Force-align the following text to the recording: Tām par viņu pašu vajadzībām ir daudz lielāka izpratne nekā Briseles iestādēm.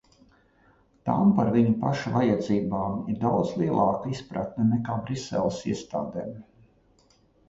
Tām 1.07 1.33
par 1.39 1.49
viņu 1.55 1.73
pašu 1.83 2.13
vajadzībām 2.15 2.95
ir 3.13 3.19
daudz 3.25 3.51
lielāka 3.63 4.13
izpratne 4.13 4.65
nekā 4.71 4.97
Briseles 5.05 5.61
iestādēm. 5.75 6.33